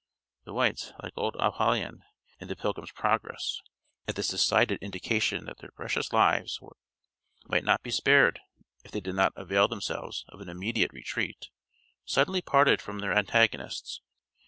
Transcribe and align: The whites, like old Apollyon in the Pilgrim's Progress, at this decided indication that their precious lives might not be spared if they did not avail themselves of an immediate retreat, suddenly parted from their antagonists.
The 0.45 0.53
whites, 0.55 0.93
like 1.03 1.13
old 1.15 1.35
Apollyon 1.39 2.01
in 2.39 2.47
the 2.47 2.55
Pilgrim's 2.55 2.91
Progress, 2.91 3.61
at 4.07 4.15
this 4.15 4.29
decided 4.29 4.79
indication 4.81 5.45
that 5.45 5.59
their 5.59 5.69
precious 5.69 6.11
lives 6.11 6.59
might 7.45 7.63
not 7.63 7.83
be 7.83 7.91
spared 7.91 8.39
if 8.83 8.89
they 8.89 8.99
did 8.99 9.13
not 9.13 9.31
avail 9.35 9.67
themselves 9.67 10.25
of 10.29 10.41
an 10.41 10.49
immediate 10.49 10.91
retreat, 10.91 11.49
suddenly 12.03 12.41
parted 12.41 12.81
from 12.81 12.97
their 12.97 13.15
antagonists. 13.15 14.01